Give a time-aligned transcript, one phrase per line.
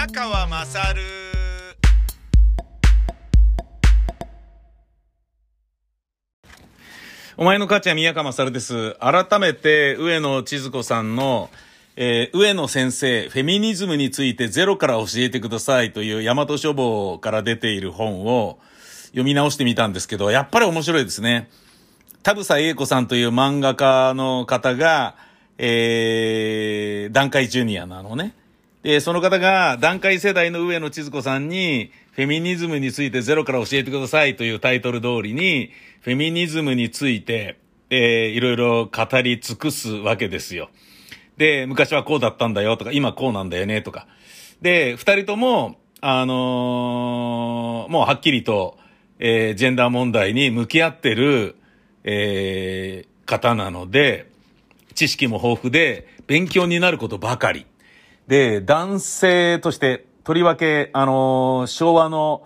[0.00, 1.02] 宮川まさる
[7.36, 11.50] お前の母ちゃん宮川まさるです改めて上野千鶴子さんの
[11.96, 18.58] えー、上野先生、フェミニズムについてゼロから教えてくださいという大和書房から出ている本を
[19.08, 21.50] 読み直してみたんですけど、やっぱり面白いですね。
[22.22, 25.14] 田房英子さんという漫画家の方が、
[25.58, 28.34] えー、段階ジュニアなのね。
[28.82, 35.70] で、その方が段階世代の上野千鶴子さんに、フェミニズムについてゼロから教えてくださいというタイトル通りに、
[36.00, 37.58] フェミニズムについて、
[37.90, 40.70] えー、いろいろ語り尽くすわけですよ。
[41.36, 44.06] で、昔はこうだったんだよとか、今こうなんだよねとか。
[44.62, 48.78] で、二人とも、あのー、もうはっきりと、
[49.18, 51.56] えー、ジェンダー問題に向き合ってる、
[52.04, 54.30] えー、方なので、
[54.94, 57.66] 知識も豊富で、勉強になることばかり。
[58.30, 62.44] で、男性として、とりわけ、あのー、昭和の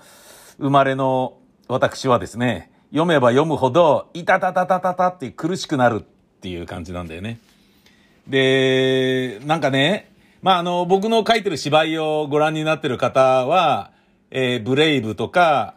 [0.56, 1.36] 生まれの
[1.68, 6.02] 私はですね、読めば読むほど、いたたたたたたって苦しくなるっ
[6.40, 7.38] ていう感じなんだよね。
[8.26, 13.90] で、なんかね、まあ、あの、僕の書いてる芝居をご覧になってる方は、
[14.30, 15.74] えー、ブレイブとか、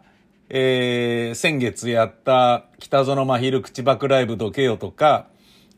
[0.48, 5.26] えー、先月やった北園真昼口爆ライブどけよとか、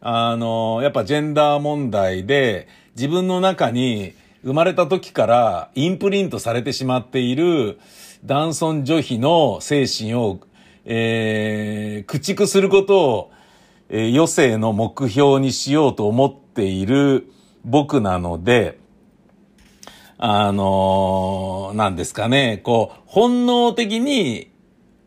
[0.00, 7.78] あの、やっぱジェンダー問題で自分の中に生まれた時からインプリントされてしまっている
[8.24, 10.40] 男尊女卑の精神を、
[10.84, 13.32] えー、駆逐することを、
[13.88, 17.30] えー、余生の目標にしようと思っている
[17.64, 18.78] 僕なので、
[20.18, 24.50] あのー、なんですかね、こう、本能的に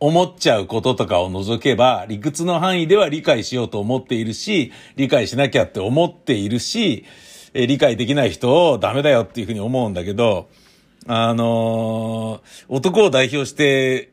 [0.00, 7.04] 思っちゃうこととかを除けば、理屈の範囲では理解しようと思っているし、理解しなきゃって思っているし、
[7.54, 10.48] え理解できない人をダメだよっていうふうに思うんだけど、
[11.06, 14.10] あのー、男を代表して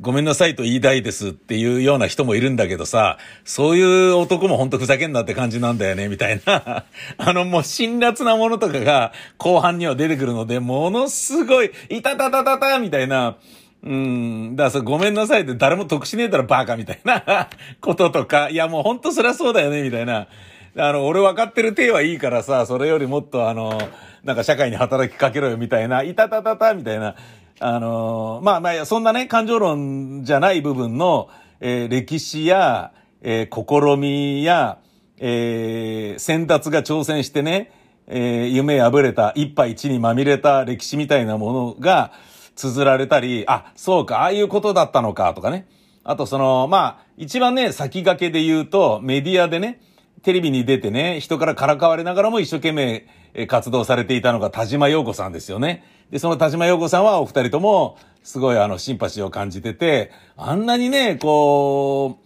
[0.00, 6.86] ごめんなさいと言いたいですっていうような人もいるんだけどさ、そういう男もほんとふざけんなって感じなんだよね、みたいな。
[7.18, 13.36] あの、もう辛辣なものとかが後半には出てくるので、ものすごい、いたたたたたみたいな、
[13.84, 14.56] うん。
[14.56, 17.48] だからそごめんなさいって誰も得しねえだろバカみたいな
[17.82, 20.28] こととか、いやもうほんとそりゃそうだよねみたいな。
[20.76, 23.78] あの、俺分かってる体はいいからさ、それよりもっとあの、
[24.24, 27.14] なんか社会に働きかけろよみたいな、いたたたたみたいな。
[27.60, 31.28] あのまあまあ、そんなね、感情論じゃない部分の、
[31.60, 34.78] えー、歴史や、えー、試みや、
[35.18, 37.70] えー、先達が挑戦してね、
[38.08, 42.12] えー、夢破れた、一杯一にまみれた歴史みたいなものが、
[42.56, 45.66] 綴られたり、あ、そうか、ああいうことだったのか、とかね。
[46.04, 49.80] あとその、まあ、一番ね、先駆けで言うと、メディアでね、
[50.22, 53.06] テレビに出てね、人からからかわれながらも一生懸命
[53.48, 55.84] 活動されていたのが田島陽子さんですよね。
[56.10, 62.18] で、その田島陽子さんはお二人とも、すごいあの、シンパシーを感じてて、あんなにね、こ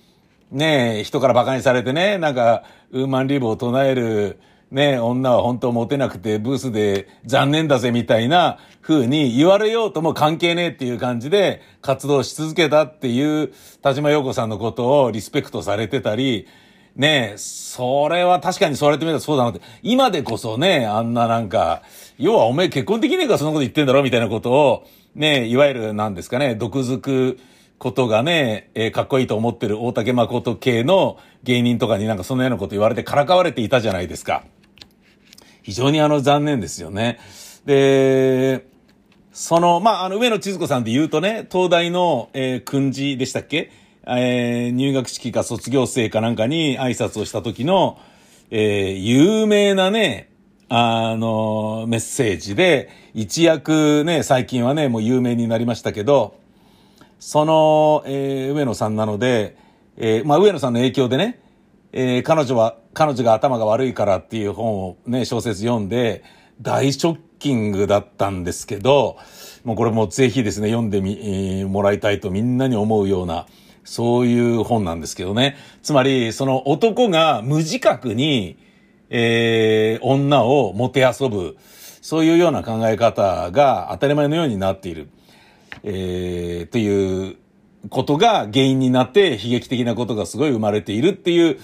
[0.53, 4.39] う、ね人から馬鹿にされてね、なんか、ウーマンリーブを唱える、
[4.71, 16.49] ね、女は本当モテなくてブースで残念だぜみたいな風に言われようとも関係ねえっていう感じで活動し続けたっていう田島陽子さんのことをリスペクトされてたり、
[16.97, 19.61] ねえ、それは確かにそう言われてみたらそうだなって。
[19.83, 21.83] 今でこそね、あんななんか、
[22.19, 27.39] 要はおめえ結婚できねえからそんなこと言ってんだろみたいなことを、ねえ、いわゆるなんですかね、毒づく
[27.79, 34.45] ことがね、えー、かっこいいと思ってる大竹誠系の芸人とかになんかそのようなこと言われてからかわれていたじゃないですか。
[35.63, 37.19] 非常にあの残念ですよね。
[37.67, 38.67] で、
[39.33, 43.71] その、まあ、あの、上野千鶴子さんで言うとね、東大の、えー、訓示でしたっけ？
[44.09, 47.99] えー、入学式か卒業生かなんかに挨拶をした時の、
[48.51, 50.31] えー、有名なね、
[50.69, 56.39] あの、メッセージで、一躍ね、最近はね、もう有名になりましたけど、
[57.19, 59.57] その、えー、上野さんなので、
[59.97, 61.41] えー、まあ、上野さんの影響でね、
[61.93, 66.23] えー、彼女は、彼女が頭が悪いからっていう本をね、小説読んで、
[66.61, 69.19] 大ショッキングだったんですけど、
[69.65, 73.47] もうこれもぜひですね、読んでみ、えー、もらいたいとみんなに思うような、
[73.87, 75.57] そういう本なんですけどね。
[75.83, 78.59] つまり、その男が無自覚に、
[79.09, 81.57] えー、女をもてあそぶ、
[82.03, 85.09] そういうような考え方が当たり前のようになっている。
[85.85, 87.37] えー、という
[87.89, 91.59] ことが原因になって悲劇的なことがすごい生まれているっていう、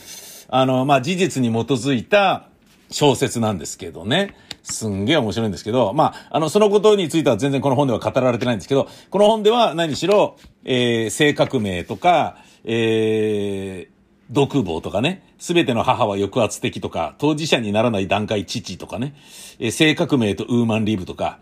[0.48, 2.48] あの、まあ、事実に基づいた
[2.90, 4.36] 小説なんですけどね。
[4.62, 13.92] すんげえ面白いんですけど、まあ、あの、そのことについては全然この本では語られてないんですけど、この本では何しろ、えー、性革命とか、えー、
[14.30, 19.14] 独房とかね、すべての母は抑圧的とか、当事者にならない段階父とかね、
[19.58, 21.40] えー、性革命とウーマンリブとか、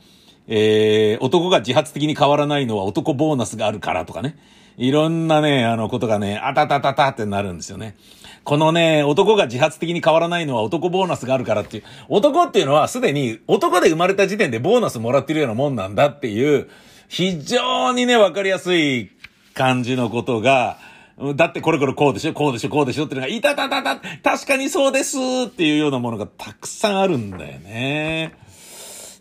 [0.49, 4.37] えー、男が自発的に変わらないのは男ボーナスがあるからとかね。
[4.76, 7.96] いろんなね、あのことがね、あたたたたってなるんですよね。
[8.44, 11.84] このね、男が自発的に変わらないのは男ボーナスがあるからっていう。
[12.08, 16.69] 男っていうのはすでに男で生まれた時点でボーナスもらってるようなもんなんだっていう、
[17.08, 19.11] 非常にね、わかりやすい
[19.55, 20.78] 感じのことが、
[21.37, 28.34] だってこれこれこうでしょ、こうでしょ、こうでしょっていうのが、いたたたた、確かにそうですっていうようなものがたくさんあるんだよね。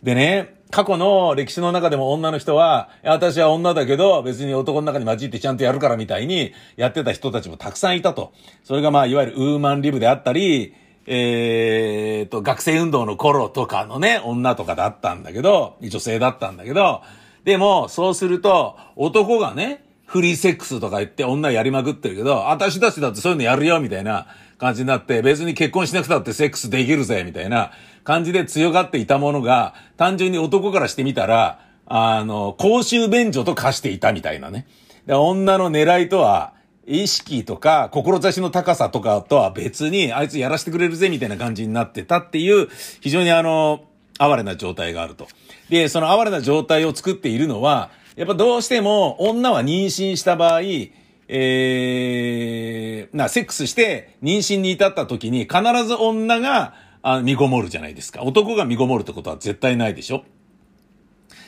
[0.01, 8.33] でね、過去の歴史の中でも女の人は、私は女だけど、別に男の中に混じってちゃんとやるからみたいにやってた人たちもたくさんいたと。
[8.63, 10.75] それがまあ、いわゆるウーマンリブであったり、
[11.07, 17.01] えー、と、学生運動の頃とかのね、女とかだったんだけど、女性だったんだけど、
[17.45, 24.27] でも、そうすると、男がね、フリーセックスとか言って女やりまくってるけど、私たちだってそういうのやるよ、みたいな
[24.59, 27.71] 感じになって、別に結婚しなくたってセックスできるぜ、みたいな
[28.09, 34.65] 感じで強がっていたものが、単純に男からしてみたら、あの、公衆便所と化していたみたいなね。
[35.05, 36.53] で女の狙いとは、
[36.87, 42.67] 意識とか、志の高さとかとは別に、あいつやらせてくれるぜ、みたいな感じになってたっていう、
[42.99, 43.81] 非常にあの、
[44.17, 45.27] 哀れな状態があると。
[45.69, 50.61] で、その哀れな状態を作っているのは、やっぱどうしても女は妊娠した場合、
[51.27, 58.23] えー、な、セックスして妊娠に至った時に必ず女があ身ごもるじゃないですか。
[58.23, 60.21] 男が身ごもるってことは絶対ないでしょっ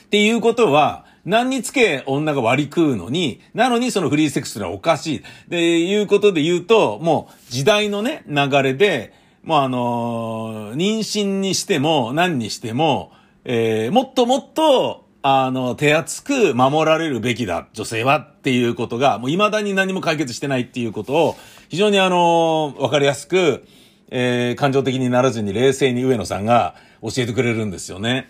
[0.10, 5.24] ていうことは、何につけ女が割り食うのに、なのにそのフリーセックスはおかしい。
[5.48, 9.14] で、いうことで言うと、もう時代のね、流れで、
[9.44, 13.12] もうあのー、妊娠にしても何にしても、
[13.46, 21.36] えー、もっともっと、あの、手厚く守られるべきだ、女性はっていうことが、もう未だに何も解決してないっていうことを、
[21.70, 23.66] 非常にあの、わかりやすく、
[24.12, 28.30] えー、感情的にならずに冷静に上野さんが教えてくれるんですよね。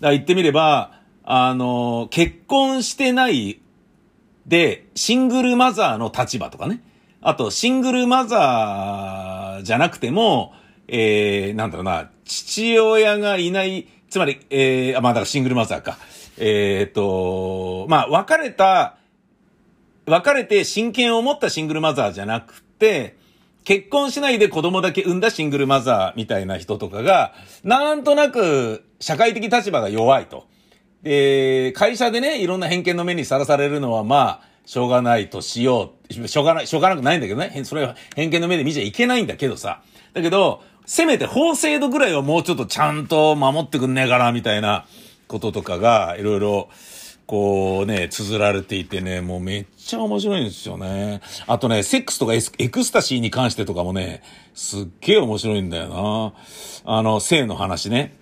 [0.00, 3.60] だから言ってみれば、あの、結婚してない
[4.46, 6.82] で、シングルマザーの立場とかね。
[7.22, 10.52] あと、シングルマザーじゃなくても、
[10.88, 15.98] えー、なんだろうな、父親がいない、つまり、えー、まあ、だからシングルマザーか。
[16.38, 18.96] えっ、と、まあ、別れた、
[20.06, 23.19] 別れて親権を持ったシングルマザーじゃなくて、
[23.64, 30.46] 結婚しないで子供だけ産んだシングルマザーみたいな人とかが、なんとなく社会的立場が弱いと。
[31.02, 36.28] で、会社でね、いろんな偏見の目にさらされるのはまあ、しょうがないとしよう。
[36.28, 37.62] しょうがない、しょうがなくないんだけどね。
[37.64, 39.82] それは偏見の目で見ちゃいけないんだけどさ。
[40.12, 44.86] だけど、せめて法制度ぐらいはもうちょっとちゃんと守ってくんねえかな、みたいな
[45.28, 46.68] こととかが、いろいろ、
[47.30, 51.20] こうね、綴られていてね、もうめっちゃ面白いんですよね。
[51.46, 56.34] あとね、セックスとかエクスタシーに関してとかもね、すっげえ面白いんだよ
[56.84, 56.92] な。
[56.92, 58.16] あの、性の話ね。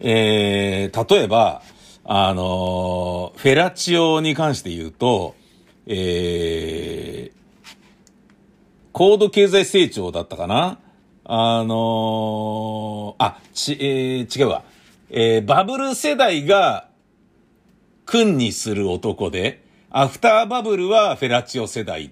[0.00, 1.62] えー、例えば、
[2.04, 5.34] あの、フェラチオに関して言うと、
[5.86, 7.76] えー、
[8.92, 10.78] 高度経済成長だったかな
[11.24, 14.62] あのー、あ、ち、えー、違うわ。
[15.08, 16.91] えー、バブル世代が、
[18.12, 22.10] 君にする男で、アフターバブルはフェラチオ世代っ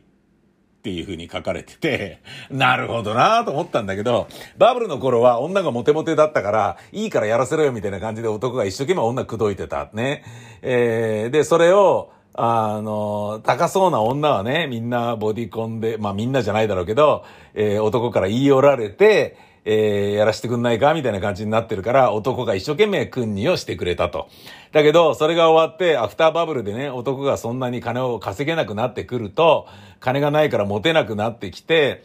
[0.82, 4.26] ていう風に書かれてて、なるほどなと思ったんだけど、
[4.56, 9.90] バブルの頃は女がモテモテだったから、いいからやらせろよみたいな感じで男が一生懸命女口説いてた。
[9.92, 10.24] ね。
[10.62, 24.28] えー、で、それを、あの、高そうな女はね、みんなボディコンで、まあみんなじゃないだろうけど、えー、男から言い寄られて、えー、やらしてくんないかみたいな感じになってるから、男が一生懸命君にをしてくれたと。
[24.72, 29.66] だけど、それが終わって、アフターバブルでね、男がそんなに金を稼げなくなってくると、
[30.00, 32.04] 金がないからモテなくなってきて、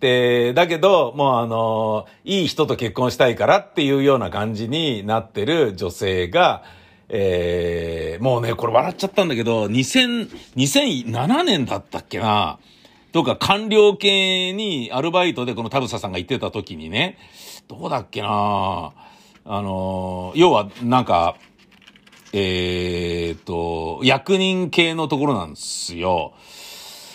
[0.00, 6.64] で、だけど、もうあの、いい人と結婚したいからっていうような感じになってる女性が、
[7.08, 12.58] えー、もうね、これ笑っちゃったんだけど、2000、2007年だったっけな
[13.12, 17.18] とか官僚系にアルバイトでこの田房さんが行ってた時にね、
[17.68, 18.92] どうだっけな
[19.44, 21.36] あの、要はなんか、
[22.32, 26.32] えー、っと、役人系のところなんですよ。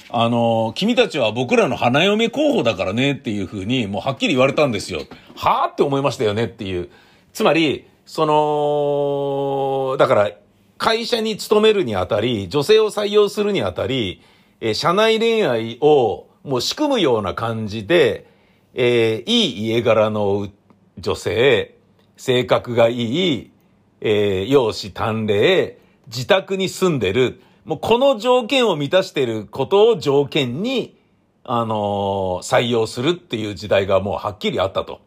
[0.10, 5.02] あの、君たちは僕らの花嫁候補だからねっていうふうに、もうはっきり言われたんですよ。
[5.36, 6.90] はぁって思いましたよねっていう。
[7.34, 10.32] つまり、その、だから、
[10.78, 14.22] 会社に勤めるにあたり、女性を採用するにあたり、
[14.60, 18.30] えー、社内恋愛をもう仕組むような感じで、
[18.74, 20.48] えー、いい家柄の
[20.98, 21.76] 女性、
[22.16, 23.52] 性格がいい、
[24.02, 30.98] えー、容姿端麗、自宅に住んでる、もうこの条件を満たしていることを条件に、
[31.44, 35.02] あのー、採用するっていう時代がもうはっきりあったと。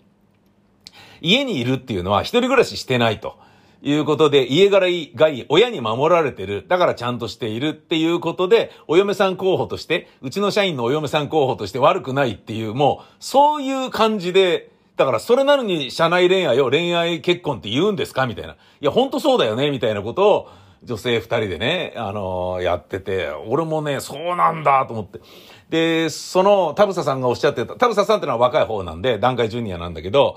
[1.20, 3.38] 家にいるっていうのは一人暮らししてないと。
[3.82, 18.26] いうことで、家柄がいい、親に守られてる、だからちゃんとしているっていうことで、お嫁さん候補として、うちの社員のお嫁さん候補として悪くないっていう、もう、そういう感じで、だからそれなのに社内恋愛を恋愛結婚って言うんですか？
[18.26, 18.52] みたいな。
[18.52, 20.48] いや、ほんとそうだよねみたいなことを、
[20.82, 25.20] 女性二人でね、あのー、やってて、俺もね、そうなんだと思って。
[25.68, 30.36] で、その、田房さんがおっしゃってた、田房さんってのは若い方なんで、段階ジュニアなんだけど、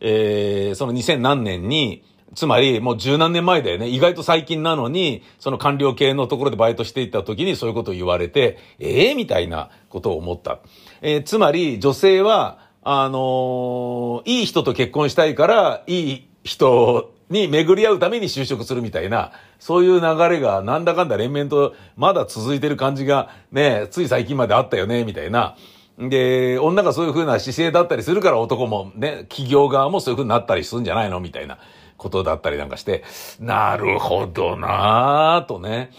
[0.00, 3.88] えー、その2000何年に、つまり、もう十何年前だよね。
[3.88, 10.60] 意外と最近なのに、その官僚系のところでバイトしていた時にそういうことを言われて、ええー、みたいなことを思った。
[11.02, 25.56] えー、つまり、女性は、あのー、いい人と結婚したいから、いい人に巡り合うために就職するみたいな、そういう流れがなんだかんだ連綿とまだ続いてる感じがね、つい最近まであったよね、みたいな。
[25.98, 31.58] で、女がそういう風な姿勢だったりするから男もね、企業側もそういう風になったりするんじゃないのみたいな
[32.00, 33.04] ことだったりなんかして、
[33.38, 35.92] なるほどなぁとね。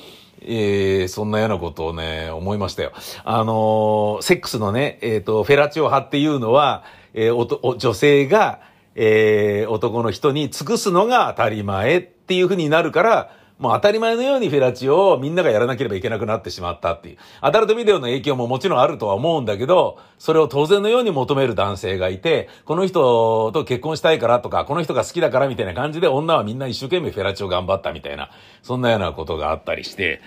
[0.44, 2.94] えー、そんなようなことをね、思いましたよ。
[3.24, 8.62] あのー、セックスのね、えっ、ー、と、フェラチオ派っていうのは、えー、お女性が、
[8.96, 17.18] えー、男の人に尽くすのが当たり前っていうふうになるから、もう当たり前のようにフェラチオをみんながやらなければいけなくなってしまったっていう。
[17.42, 28.32] アダルトビデオの影響ももちろんあるとは思うんだけど、それを当然のように求める男性がいて、この人と結婚したいからとか、この人が好きだからみたいな感じで女はみんな一生懸命フェラチオ頑張ったみたいな、
[28.64, 30.22] そんなようなことがあったりして、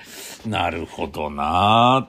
[0.46, 2.06] なるほどな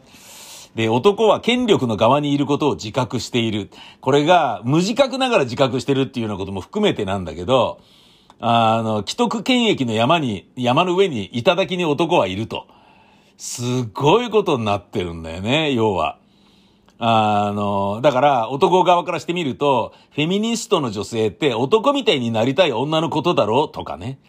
[0.76, 3.72] で、男は権力の側にいることを自覚している。
[4.02, 7.80] これが無自覚ながら自覚してるっていうようなことも含めてなんだけど、
[8.48, 12.68] あの、既得権益の山に、山の上に頂きに男はいると。
[13.38, 16.20] すごいことになってるんだよね、要は。
[17.00, 24.20] あの、だから男側からしてみると、フェミニストの女性って男みたいになりたい女のことだろうとかね。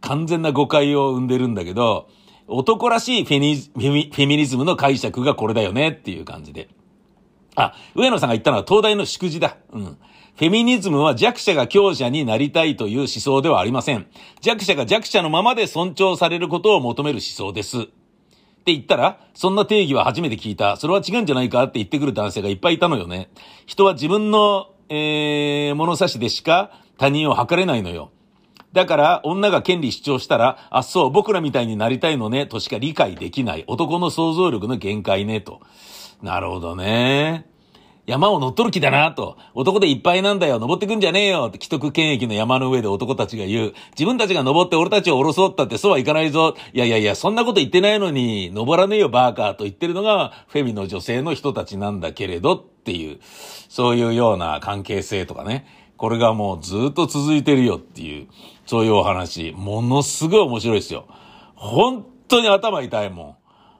[0.00, 2.08] 完全な誤解を生んでるんだけど、
[2.46, 6.70] 男らしいフェニフェミフェミニズムの解釈がこれだよねっていう感じで。
[7.54, 9.58] あ、上野さんが言ったのは東大の祝辞だ。
[9.72, 9.98] うん。
[10.38, 14.06] フェミニズムは弱者が強者になりたいという思想ではありません。
[14.40, 17.80] 弱者が弱者のままで尊重されることを求める思想です。
[17.80, 20.76] って言ったら、そんな定義は初めて聞いた。
[20.76, 23.30] それは違うんじゃないかって言ってくる男性がいっぱいいたのよね。
[23.66, 28.12] 人は自分の、えー、物差しでしか他人を測れないのよ。
[28.72, 33.64] だから、女が権利主張したら、あ、そう、僕らみたいになりたいのね、としか理解できない。
[33.66, 35.60] 男の想像力の限界ね、と。
[36.22, 37.57] なるほどね。
[38.08, 39.36] 山を乗っ取る気だなと。
[39.52, 40.58] 男でいっぱいなんだよ。
[40.58, 41.48] 登ってくんじゃねえよ。
[41.48, 43.74] って既得権益の山の上で男たちが言う。
[43.90, 46.56] 自分たちが登って俺たちを降ろそうったってそうはいかないぞ。
[46.72, 53.20] いやいやいや、そんなこと言ってないのに、登らねえよバーカーと言ってるのがフェミの女性の人たちなんだけれどっていう、
[53.68, 55.66] そういうような関係性とかね。
[55.98, 58.28] これがもうずっと続いてるよっていう、
[58.64, 59.52] そういうお話。
[59.54, 61.04] ものすごい面白いですよ。
[61.56, 63.26] 本当に頭痛いもん。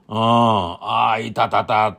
[0.09, 0.17] うん。
[0.17, 1.97] ああ、いたたた。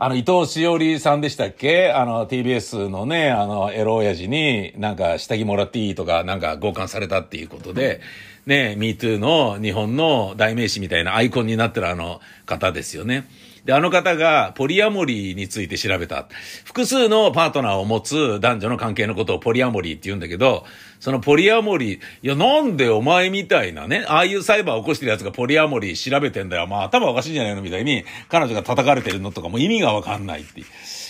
[0.00, 1.90] あの、伊藤しおりさんでしたっけ？
[1.90, 8.00] あの、TBS のね、あの、エロ親父に、なんか、下着もらっていいとか、なんか、強姦されたっていうことで、
[8.46, 13.28] ね、MeToo の日本の代名詞みたいなアイコンになってるあの方ですよね。
[13.64, 16.28] で、あの方がポリアモリーについて調べた。
[16.64, 20.64] 複数のパートナーを持つ男女の関係のことをポリアモリーって言うんだけど、
[21.00, 26.66] そのポリアモリー、いや、なんでお前みたいなね、ああいう裁判を起こしてる奴がポリアモリー調べてんだよ。
[26.66, 30.66] まあ頭おかしいんじゃないのみたいに、彼女が叩かれてるのとかも意味がわかんないっていう。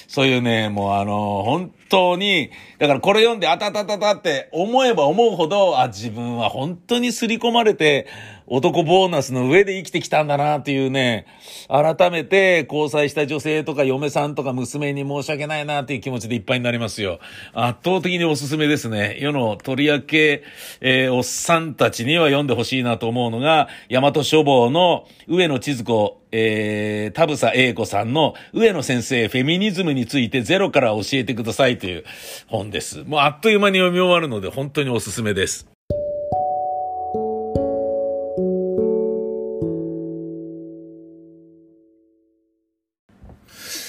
[0.08, 8.06] そういうね、もうあの、本当に、だからこれ読んで、あたたたたって思えば思うほど、あ、自分は本当に刷り込まれて、
[8.50, 11.26] 男ボーナスの上で生きてきたんだなっていうね、
[11.68, 17.20] 改めて交際した女性とか嫁さんとか娘に申し訳ないなっていう気持ちでいっぱいになりますよ。
[17.52, 19.18] 圧倒的におすすめですね。
[19.20, 20.44] 世の取り分け、
[20.80, 32.04] えー、おっさんたちには読んでほしいなと思うのが、大和書房の上野千鶴子、えー、田房英子さんの上野先生フェミニズムについてゼロから教えてくださいという
[32.46, 33.04] 本です。
[33.04, 35.66] もうあっという間に読み終わるので本当におすすめです。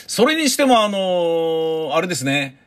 [0.08, 2.60] それにしてもあのー、あれですね。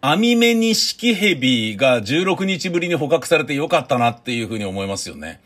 [0.00, 5.40] アミメニシキヘビが16日ぶりに捕獲されてよかったなっていうふうに思いますよね。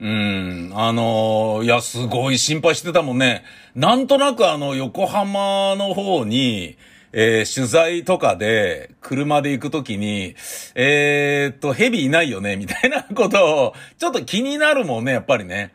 [0.00, 0.72] うん。
[0.74, 3.44] あのー、いや、すごい心配してたもんね。
[3.74, 6.76] なんとなくあの、横浜の方に、
[7.18, 10.36] えー、取材とかで、車で行くときに、
[10.74, 15.72] えー、っと、ヘビいないよね、みたいなことを、ちょっと気になるもんね、やっぱりね。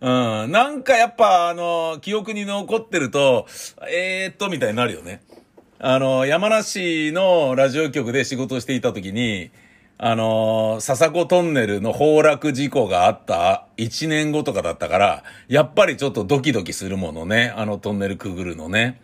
[0.00, 0.08] う
[0.48, 0.50] ん。
[0.50, 3.46] なんかやっぱ、あの、記憶に残ってると、
[3.88, 5.22] えー、っと、みたいになるよね。
[5.78, 9.52] あの、山梨のラジオ局で仕事していた時に、
[9.96, 17.54] あの、笹子トンネルの崩落事故があった1年後とかだったから、やっぱりちょっとドキドキするものね。
[17.56, 19.00] あのトンネルくぐるのね。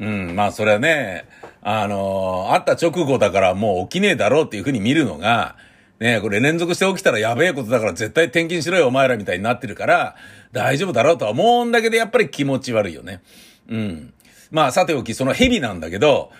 [0.00, 1.26] うん、まあそれはね、
[1.62, 5.56] あのー、あった直後だからもう起きねえだろうっていうふうに見るのが、
[6.00, 10.16] ねこれ連続して起きたらやべえことだから絶対転勤しろよお前らみたいになってるから、
[10.52, 13.22] 大丈夫だろうとは思うんだけどやっぱり気持ち悪いよね。
[13.68, 14.14] うん。
[14.50, 16.32] まあさておきその蛇なんだけど、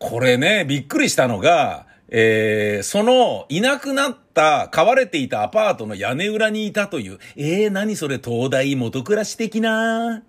[0.00, 10.22] これね、びっくりしたのが、えー、その、いなくなった、買われていたアパートの屋根裏にいたという、えー、何それ、東大元暮らし的な？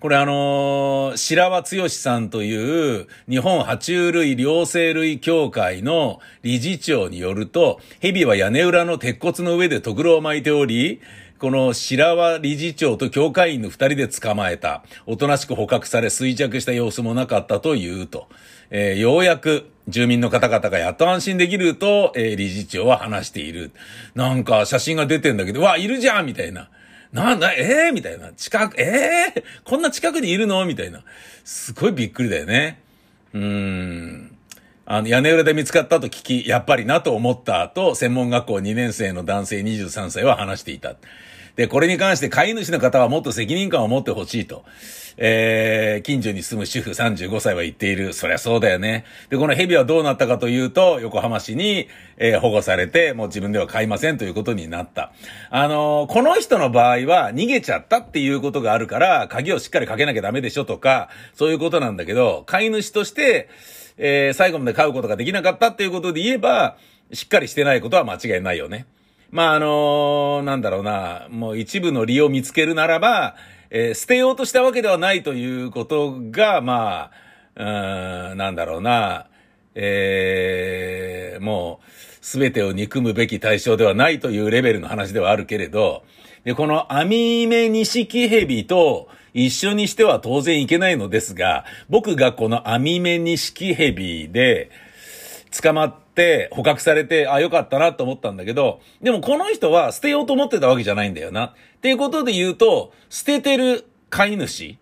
[0.00, 11.02] これあのー、白輪剛さんという日本爬虫類両生類協会の理事長によると、蛇は屋根裏の鉄骨の上でとぐろを巻いており、
[11.38, 14.84] この白輪理事長と協会員の二人で捕まえた。
[15.04, 18.26] おとなしく捕獲され衰弱した様子もなかったというと。
[18.70, 23.70] えー、ようやく住民の方々がやっと安心できると、えー、理事長は話している。
[24.14, 26.70] なんか写真が出てんだけど、わ、いるじゃんみたいな。
[27.12, 28.32] なんだ、ええー、みたいな。
[28.32, 30.64] 近く、ええー、こんな近くにいるの？
[30.64, 31.02] みたいな。
[31.44, 32.80] すごいびっくりだよね。
[33.34, 34.36] うーん。
[34.86, 40.96] あの、屋根裏で見つかったと聞き、やっぱりなと思ったと、専門学校2年生の男性23歳は話していた。
[41.60, 44.64] で、これに関して飼い主の方はもっと責任感を持ってほしいと。
[45.18, 48.14] えー、近所に住む主婦35歳は言っている。
[48.14, 49.04] そりゃそうだよね。
[49.28, 51.86] で、この蛇はどうなったかというと、横浜市に、
[52.16, 55.12] えー、保護されて、もう自分では飼いませんということになった。
[55.50, 63.50] あのー、この人の場合は逃げちゃったっていうことがあるから、鍵をしっかりかけなきゃダメでしょとか、そういうことなんだけど、飼い主として、
[63.98, 66.78] えー、最後まで飼うことができなかったっていうことで言えば、
[67.12, 68.86] しっかりしてないことは間違いないよね。
[69.30, 73.36] まあ、あのなんだろうな、もう一部の利を見つけるならば、
[73.70, 77.10] えー、捨てようとしたわけではないということが、ま
[77.56, 79.28] あ、うん、なんだろうな、
[79.74, 86.02] えー、もう、すべてを憎むべき対象ではないというレベルの話ではあるけれど、
[86.44, 94.70] で、このアミメニシキヘビと一緒にしては当然いけないのですが、僕がこのアミメニシキヘビで
[95.62, 96.09] 捕まって
[96.52, 101.46] 捕獲されて、あ、よかったなと思ったんだけど、でもこの人は捨てようと思ってたわけじゃないんだよな。
[101.46, 104.78] っていうことで言うと、捨ててる飼い主。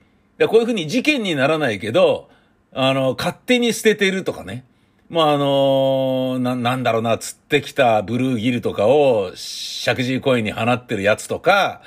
[0.49, 2.29] こういうふうに事件にならないけど、
[2.73, 4.65] あの、勝手に捨ててるとかね。
[5.11, 11.83] まあ、あのな、なんだろうな、釣ってきたブルーギルとかを、石神井公園に放ってるやつとか、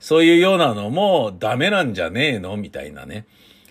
[0.00, 2.56] そういうようなのもダメなんじゃねえの？
[2.56, 3.26] みたいなね。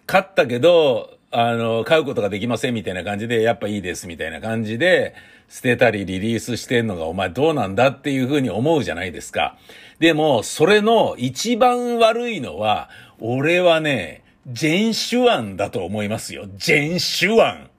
[0.06, 5.16] 勝ったけど、あの、買うことができませんみたいな感じで、やっぱいいですみたいな感じで、
[5.50, 9.58] 捨てたりリリースしてんのがお前どうなんだっていうふうに思うじゃないですか。
[10.00, 16.46] でも、それの一番悪いのは、俺はね、ジェン・シュワンだと思いますよ。
[16.56, 17.70] ジェン・シュワン。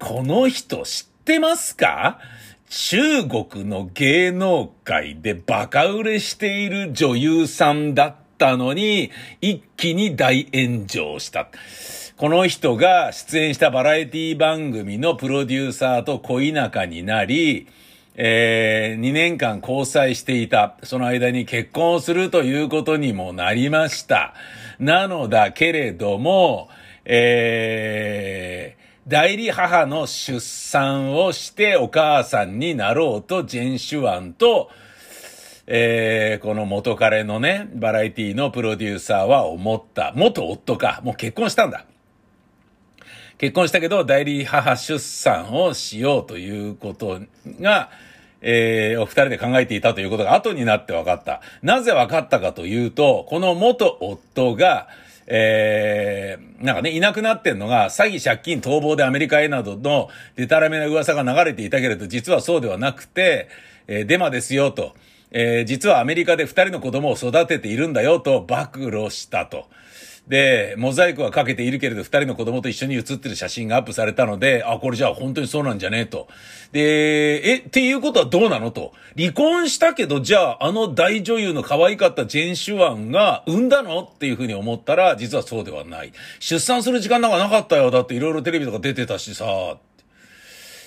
[0.00, 2.18] この人知ってますか？
[2.68, 11.48] 中国の芸能界でバカ売れしている女優さんだったのに、一気に大炎上した。
[12.16, 17.68] この人が出演したバラエティ番組のプロデューサーと恋仲になり、
[18.14, 20.76] えー、2年間交際していた。
[20.82, 24.34] その間に結婚をするということにもなりました。
[24.80, 26.68] なのだけれども、
[27.04, 34.70] えー、代理母の出産をしてお母さんになろうとジェン・シュワンと、
[35.70, 40.14] えー、この元彼のね、バラエティのプロデューサーは思った。
[40.16, 41.02] 元夫か。
[41.04, 41.84] もう結婚したんだ。
[43.36, 47.20] 結婚したけど代理母出産をしようということ
[47.60, 47.90] が、
[48.40, 51.42] えー、お二人で考えていたということが後になって分かった。
[51.60, 54.88] なぜ分かったかというと、この元夫が、
[55.26, 63.50] えー、なんかね、いなくなってんのが、詐欺、借金、逃亡でアメリカへなどのデタラメな噂が流れていたけれど、実はそうではなくて、
[63.86, 64.94] えー、デマですよと。
[65.30, 69.66] えー、実はアメリカで二人の子供を育てているんだよと暴露したと。
[70.28, 76.28] で、モザイクはかけているけれど、二人の子供と一緒に写ってる写真がアップされたので、あ、これじゃあ本当にそうなんじゃねえと。
[76.70, 78.92] で、え、っていうことはどうなのと。
[79.16, 86.12] 離婚したけど、じゃあ、あの大女優の可愛かったジェン・シュワンが産んだのっていうふうに思ったら、実はそうではない。
[86.40, 87.90] 出産する時間なんかなかったよ。
[87.90, 89.78] だっていろいろテレビとか出てたしさ。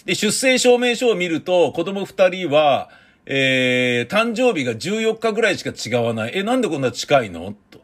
[0.05, 2.89] で、出生証明書を見ると、子供二人は、
[3.25, 6.31] えー、誕生日が14日ぐらいしか違わない。
[6.35, 7.53] え、なんでこんな近いの？
[7.69, 7.81] と。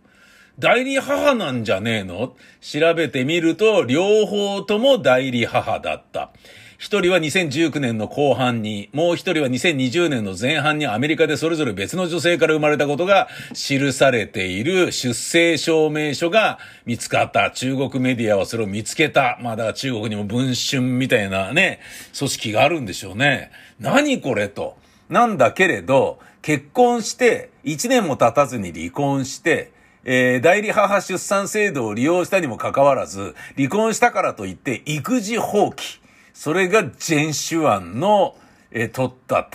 [0.60, 2.36] 代理母なんじゃねえの？
[2.62, 6.32] 調べてみると、両方とも代理母だった。
[6.80, 17.50] 一人は2019年の後半に、もう一人は2020年の前半にアメリカでそれぞれ別の女性から生まれたことが記されている出生証明書が見つかった。
[17.50, 19.39] 中国メディアはそれを見つけた。
[19.41, 21.80] まあだ中国にも文春みたいなね、
[22.17, 23.52] 組織があるんでしょうね。
[23.80, 24.78] 何これと。
[25.10, 29.72] なんだけれど、結婚して1年も経たずに離婚して、
[30.04, 36.00] えー、代理母出産制度を利用したにもかかわらず、離婚したからといって育児放棄。
[36.34, 38.36] それがジェン・シュアンの、
[38.72, 39.50] えー、取った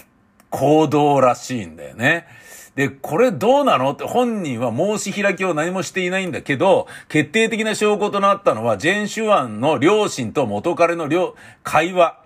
[0.51, 2.27] 行動らしいんだよね。
[2.75, 3.93] で、これどうなの？
[3.93, 12.19] って本人は申し開きを何もしていないんだけど、決定的な証拠となったのは、ジェン・シュアンの両親と元彼の両、会話。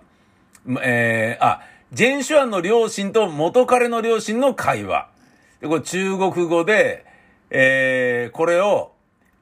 [0.81, 1.61] えー、あ、
[1.93, 5.09] ジェン・シュアンの両親と元彼の両親の会話。
[5.61, 7.05] で、これ中国語で、
[7.49, 8.91] えー、これを、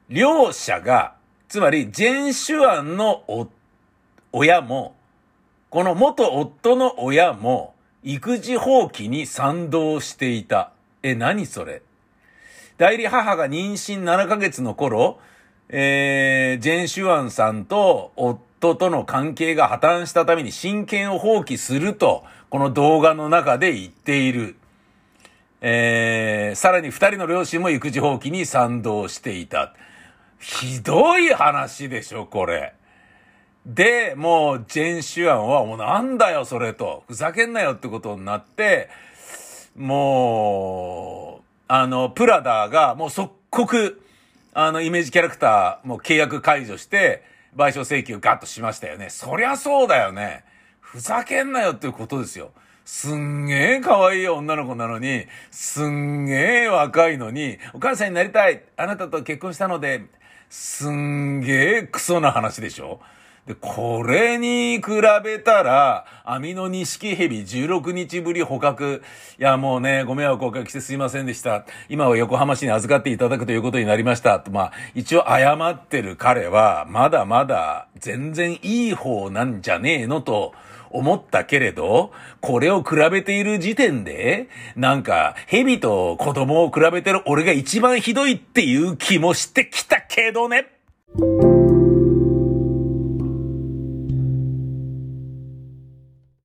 [0.08, 1.14] 両者が、
[1.48, 3.48] つまり、ジェン・シュアンの
[4.32, 4.94] 親も、
[5.70, 10.70] この元夫の親も育児放棄に賛同していた。
[11.02, 11.82] え、何それ？
[12.78, 15.18] 代理母が妊娠7ヶ月の頃、
[15.68, 24.56] えー、ジェン・シュアンさんと夫との関係が破綻したために親権を放棄すると、この動画の中で言っている。
[25.60, 29.74] えー、さらに二人の両親も育児放棄に賛同していた。
[30.38, 32.74] ひどい話でしょ、これ。
[33.66, 37.02] で、もう、ジェン・シュアンは、もうなんだよ、それと。
[37.08, 38.88] ふざけんなよってことになって、
[39.74, 44.00] もう、あの、プラダーが、もう即刻、
[44.54, 47.24] あの、イメージキャラクター、もう契約解除して、
[47.56, 49.10] 賠償請求ガッとしましたよね。
[49.10, 50.44] そりゃそうだよね。
[50.80, 52.52] ふざけんなよっていうことですよ。
[52.84, 58.62] すんげえ可愛い女の子なのに、すんげえ若いのに、お母さんになりたい。
[58.76, 60.04] あなたと結婚したので、
[60.48, 63.00] すんげえクソな話でしょ
[63.46, 64.82] で、これに比
[65.22, 69.02] べたら、網の錦蛇16日ぶり捕獲。
[69.38, 71.64] いや、もうね、ご迷惑をおかけしてすいませんでした。
[71.88, 74.40] 今は横浜市に預かっていただくということになりました。
[74.40, 80.52] と、まあ、一応謝ってる彼は、まだまだ全然いい方なんじゃねえのと、
[80.90, 90.66] 思ったけれど、これを比べている時点で、なんか、蛇と子供を比べてる俺が一番ひどいっていう気もしてきたけどね。